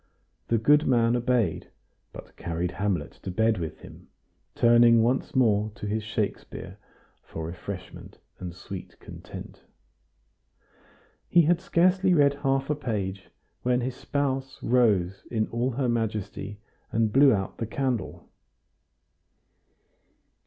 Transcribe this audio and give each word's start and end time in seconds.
The 0.47 0.57
good 0.57 0.87
man 0.87 1.15
obeyed, 1.15 1.69
but 2.11 2.35
carried 2.35 2.71
"Hamlet" 2.71 3.11
to 3.21 3.29
bed 3.29 3.59
with 3.59 3.81
him, 3.81 4.07
turning 4.55 5.03
once 5.03 5.35
more 5.35 5.71
to 5.75 5.85
his 5.85 6.01
Shakespeare 6.03 6.79
for 7.21 7.45
refreshment 7.45 8.17
and 8.39 8.51
sweet 8.55 8.99
content. 8.99 9.61
He 11.29 11.43
had 11.43 11.61
scarcely 11.61 12.15
read 12.15 12.33
half 12.41 12.67
a 12.71 12.75
page, 12.75 13.29
when 13.61 13.81
his 13.81 13.95
spouse 13.95 14.57
rose 14.63 15.21
in 15.29 15.45
all 15.49 15.69
her 15.69 15.87
majesty 15.87 16.57
and 16.91 17.13
blew 17.13 17.31
out 17.31 17.59
the 17.59 17.67
candle. 17.67 18.27